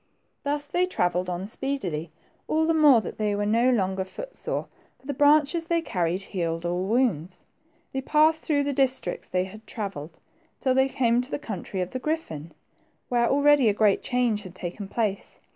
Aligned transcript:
Thus 0.43 0.65
they 0.65 0.87
travelled 0.87 1.29
on 1.29 1.45
speedily, 1.45 2.09
all 2.47 2.65
the 2.65 2.73
more 2.73 3.01
that 3.01 3.19
they 3.19 3.35
were 3.35 3.45
no 3.45 3.69
longer 3.69 4.03
foot 4.03 4.35
sore, 4.35 4.67
for 4.99 5.05
the 5.05 5.13
branches 5.13 5.67
they 5.67 5.83
carried 5.83 6.23
healed 6.23 6.65
all 6.65 6.85
wounds. 6.87 7.45
They 7.93 8.01
passed 8.01 8.43
through 8.43 8.63
the 8.63 8.73
districts 8.73 9.29
they 9.29 9.43
had 9.43 9.67
travelled 9.67 10.17
till 10.59 10.73
they 10.73 10.89
came 10.89 11.21
to 11.21 11.29
the 11.29 11.37
country 11.37 11.81
of 11.81 11.91
the 11.91 11.99
griffin, 11.99 12.51
where 13.09 13.29
already 13.29 13.69
a 13.69 13.75
great 13.75 14.01
change 14.01 14.41
had 14.41 14.55
taken 14.55 14.87
place. 14.87 15.39